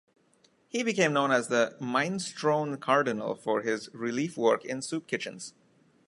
He 0.67 0.81
became 0.81 1.13
known 1.13 1.29
as 1.31 1.47
the 1.49 1.77
"minestrone 1.79 2.79
cardinal" 2.79 3.35
for 3.35 3.61
his 3.61 3.87
relief 3.93 4.35
work 4.35 4.65
in 4.65 4.81
soup 4.81 5.05
kitchens. 5.05 5.53